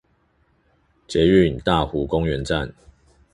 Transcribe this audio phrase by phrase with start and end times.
[1.07, 2.73] 捷運大湖公園站